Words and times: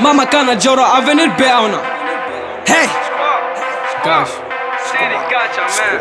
Mama 0.00 0.26
kana 0.30 0.54
joro 0.54 0.82
avenir 0.82 1.30
bɛɛ 1.38 1.50
anw 1.58 1.68
na 1.74 1.78
hey 2.70 2.86
gosh 4.06 4.30
City 4.86 5.18
gacha 5.30 5.64
man. 5.76 5.98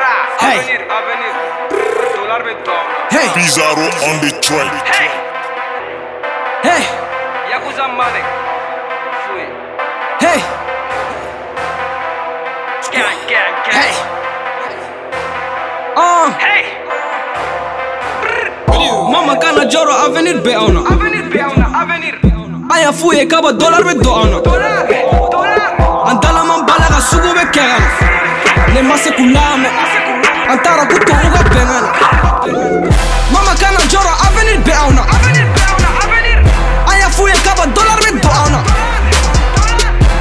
Ra. 0.00 0.14
Hey. 0.42 0.58
Avenir, 0.58 0.82
avenir. 0.98 1.34
Dollar 2.16 2.42
be 2.42 2.54
dom. 2.66 2.86
hey 3.14 3.28
Pizarro 3.34 3.86
on 4.10 4.16
the 4.24 4.30
track. 4.42 4.72
Hey. 4.90 5.10
hey 6.66 6.82
Yakuza 7.50 7.86
money. 7.94 8.24
Fui. 9.22 9.46
hey 10.24 10.40
Gang, 12.90 13.18
gang, 13.30 13.54
gang. 13.62 13.78
hey 13.78 14.29
kana 19.40 19.64
joro 19.72 19.92
avenir 20.06 20.38
bɛɛ 20.44 20.56
anw 20.64 20.72
na 20.74 20.80
Avenir 20.92 21.24
be 21.32 21.38
on 21.40 21.62
avenir. 21.80 22.14
an 22.72 22.78
y'a 22.82 22.92
f'u 22.92 23.12
ye 23.18 23.24
k'a 23.26 23.40
bɔ 23.44 23.50
dollar 23.58 23.82
bɛ 23.88 23.94
don 24.02 24.14
anw 24.22 24.30
na 24.32 24.38
Dollar. 24.40 24.86
Dollar. 25.34 25.68
an 26.10 26.16
dalaman 26.22 26.60
bala 26.68 26.86
ka 26.94 27.00
sugu 27.10 27.30
bɛ 27.38 27.44
kɛ 27.54 27.62
ka 27.70 27.78
na 27.80 28.72
ne 28.74 28.80
ma 28.88 28.96
se 29.02 29.10
k'u 29.16 29.24
lamɛn 29.34 29.72
an 30.50 30.58
taara 30.64 30.84
k'u 30.90 30.98
to 31.08 31.12
u 31.26 31.28
ka 31.34 31.40
bɛnkan 31.52 31.82
na 31.84 31.90
mama 33.32 33.52
kana 33.60 33.80
joro 33.92 34.12
avenir 34.26 34.58
bɛɛ 34.66 34.78
anw 34.84 34.92
na 34.96 35.02
an 36.90 36.96
y'a 37.00 37.08
f'u 37.16 37.24
ye 37.30 37.36
k'a 37.44 37.52
bɔ 37.58 37.64
dollar 37.76 37.98
bɛ 38.04 38.10
don 38.22 38.36
anw 38.42 38.50
na 38.54 38.60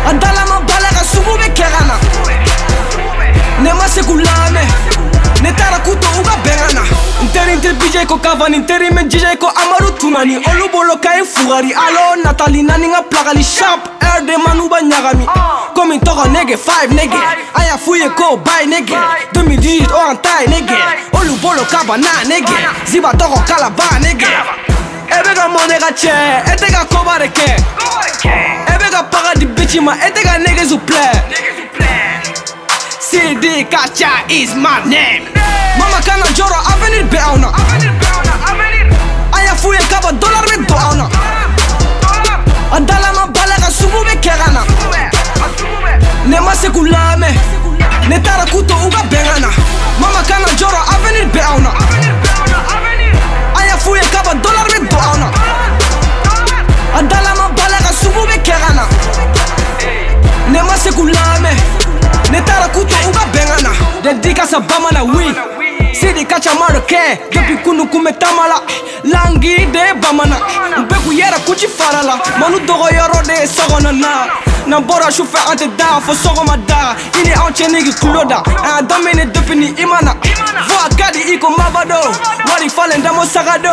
an 0.09 0.15
dalaman 0.21 0.61
bala 0.69 0.89
ka 0.97 1.03
sugu 1.13 1.33
bɛ 1.41 1.47
kɛ 1.57 1.67
ka 1.73 1.81
na 1.89 1.95
ne 3.63 3.69
ma 3.79 3.85
se 3.93 4.01
k'u 4.07 4.15
lamɛn 4.25 4.67
ne 5.43 5.49
taara 5.59 5.77
k'u 5.85 5.93
to 6.01 6.07
u 6.19 6.21
ka 6.27 6.35
bɛnkan 6.45 6.73
na 6.77 6.98
n 7.29 7.31
teri 7.31 7.53
n 7.53 7.61
tɛ 7.61 7.73
bj 7.77 8.05
ko 8.07 8.17
kava 8.17 8.49
ni 8.49 8.57
n 8.57 8.65
teri 8.65 8.89
mɛ 8.89 9.05
jj 9.07 9.37
ko 9.37 9.47
amadu 9.47 9.93
tunani. 9.99 10.41
Olu 10.49 10.69
bolo 10.71 10.97
ka 10.97 11.13
ye 11.13 11.23
fugari 11.23 11.71
alo 11.73 12.21
natali 12.23 12.63
nani 12.63 12.89
ka 12.89 13.03
pilakali 13.03 13.43
sharp. 13.43 13.85
Air 14.01 14.25
de 14.25 14.35
manu 14.37 14.67
ba 14.67 14.81
ɲagami 14.81 15.25
komi 15.75 15.97
n 15.97 15.99
tɔgɔ 16.01 16.25
nege 16.33 16.57
5 16.57 16.89
nege. 16.91 17.19
An 17.53 17.63
y'a 17.69 17.77
f'u 17.77 17.95
ye 17.95 18.09
ko 18.09 18.37
bay 18.37 18.65
nege. 18.65 18.97
2018 19.33 19.91
o 19.91 20.09
an 20.09 20.17
ta 20.17 20.41
ye 20.41 20.47
nege. 20.47 20.77
Olu 21.13 21.35
bolo 21.41 21.63
kaba 21.69 21.97
na 21.97 22.09
nege 22.25 22.55
ziba 22.87 23.11
tɔgɔ 23.13 23.45
kalaba 23.45 23.99
nege. 24.01 24.25
E 24.25 25.21
bɛ 25.21 25.35
ka 25.35 25.45
mɔ 25.47 25.67
ne 25.69 25.77
ka 25.77 25.91
cɛ 25.93 26.13
e 26.49 26.55
tɛ 26.57 26.67
ka 26.71 26.85
koba 26.89 27.19
de 27.19 27.27
kɛ 27.27 27.47
e 28.25 28.73
bɛ 28.79 28.89
ka 28.89 29.03
paga 29.03 29.37
di 29.37 29.45
bici 29.45 29.79
ma 29.79 29.93
e 29.93 30.09
tɛ 30.09 30.21
ka 30.23 30.37
nege 30.39 30.65
zu 30.65 30.77
plɛ 30.77 31.13
CD 32.99 33.65
Kacha 33.65 34.25
is 34.29 34.53
my 34.55 34.83
name 34.85 35.25
ماما 35.79 35.99
كان 36.05 36.33
جرى 36.33 36.59
افني 36.67 36.99
البعونه 36.99 37.51
انا 39.35 39.53
فويا 39.53 39.79
كابا 39.91 40.11
دولار 40.11 40.45
من 40.57 40.65
دعونه 40.65 41.09
الدالة 42.77 43.11
ما 43.11 43.25
بلغ 43.25 43.67
السبوب 43.67 44.07
كغانا 44.23 44.63
نما 46.25 46.55
سكولامه 46.55 47.33
نتارا 48.09 48.45
كوتو 48.51 48.73
اوغا 48.73 49.01
بغانا 49.11 49.49
ماما 50.01 50.21
كان 50.29 50.55
جرى 50.55 50.81
افني 50.89 51.21
البعونه 51.21 51.69
انا 53.61 53.75
فويا 53.75 54.03
كابا 54.13 54.33
دولار 54.33 54.67
من 54.79 54.87
دعونه 54.89 55.31
الدالة 56.99 57.33
ما 57.33 57.47
بلغ 57.47 57.89
السبوب 57.89 58.29
كغانا 58.31 58.85
نما 60.49 60.77
سكولامه 60.77 61.53
ne 62.31 62.41
taara 62.41 62.67
k'u 62.73 62.81
to 62.85 62.95
u 63.09 63.11
ka 63.17 63.23
bɛnkan 63.33 63.61
na 63.65 63.71
dedika 64.03 64.45
sa 64.47 64.59
bamana 64.59 65.01
wi 65.03 65.25
sidi 65.93 66.25
ka 66.25 66.39
ca 66.39 66.53
ma 66.59 66.67
dɔ 66.67 66.81
kɛ 66.87 67.01
depuis 67.31 67.59
kunu 67.63 67.87
kun 67.87 68.03
bɛ 68.03 68.11
taama 68.19 68.47
la 68.47 68.57
langi 69.03 69.65
de 69.73 69.79
ye 69.79 69.93
bamanan 70.01 70.41
u 70.77 70.81
bɛ 70.89 70.95
k'u 71.03 71.11
yɛrɛ 71.11 71.39
kuci 71.45 71.67
fara 71.67 72.01
la 72.03 72.15
manu 72.39 72.57
dɔgɔyɔrɔ 72.59 73.19
de 73.27 73.33
ye 73.33 73.45
sɔgɔnɔ 73.45 73.91
na 74.67 74.79
bɔra 74.79 75.09
sufɛ 75.11 75.39
an 75.51 75.57
tɛ 75.57 75.67
da 75.77 75.99
fo 75.99 76.13
sɔgɔma 76.13 76.55
da 76.67 76.95
i 77.17 77.23
ni 77.23 77.31
anw 77.31 77.51
cɛ 77.51 77.65
nigi 77.71 77.93
tulo 77.99 78.23
da 78.23 78.43
an 78.45 78.75
y'a 78.75 78.81
daminɛ 78.81 79.25
ni 79.55 79.73
i 79.81 79.85
ma 79.85 79.99
na 80.01 80.13
fo 80.67 80.75
a 80.85 81.11
di 81.11 81.33
i 81.33 81.37
mabado. 81.37 81.99
Wari 82.47 82.69
falen 82.69 83.01
damo 83.01 83.23
sagado. 83.23 83.71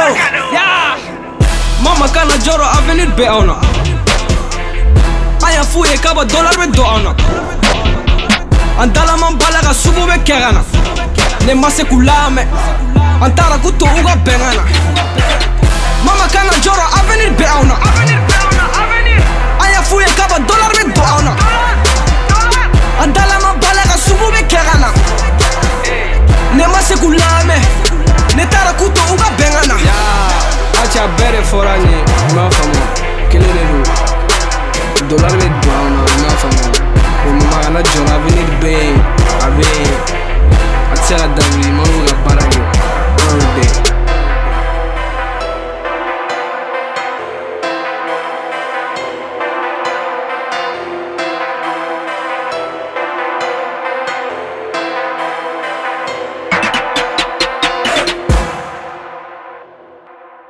Mama 1.82 2.08
kana 2.08 2.34
jɔrɔ 2.44 2.66
avenir 2.78 3.10
bɛ 3.16 3.26
anw 3.28 3.46
na 3.46 3.54
an 5.46 5.52
y'a 5.52 6.24
dollar 6.24 6.54
bɛ 6.54 6.72
don 6.72 6.86
anw 6.86 7.02
na 7.04 8.82
an 8.82 8.90
dalaman 8.92 9.36
bɛ 9.38 10.24
kɛ 10.24 10.40
ka 10.40 10.95
ne 11.46 11.54
ma 11.54 11.70
se 11.70 11.84
k'u 11.84 12.00
lamɛn 12.00 12.46
an 13.22 13.30
taara 13.36 13.56
k'u 13.62 13.70
to 13.78 13.84
u 13.98 14.02
ka 14.06 14.14
bɛnkan 14.26 14.54
na 14.58 14.62
mama 16.04 16.26
kana 16.32 16.52
jɔrɔ 16.64 16.86
avenir 16.98 17.32
be 17.38 17.44
on 17.44 17.70
avenir. 17.88 18.20
an 19.62 19.68
y'a 19.72 19.80
f'u 19.88 20.00
ye 20.00 20.08
k'a 20.16 20.26
bɔ 20.30 20.36
dollar 20.48 20.70
bɛ 20.76 20.82
don 20.94 21.04
anw 21.12 21.22
na 21.26 21.32
Dollar. 22.30 22.66
an 23.02 23.12
dalaman 23.14 23.54
bala 23.62 23.82
ka 23.90 23.96
sugu 24.06 24.26
bɛ 24.34 24.40
kɛ 24.50 24.60
ka 24.68 24.74
na 24.82 24.88
ne 26.56 26.64
ma 26.72 26.80
k'u 27.00 27.08
lamɛn 27.20 27.62
ne 28.36 28.44
to 28.50 29.12
u 29.12 29.16
ka 29.16 29.26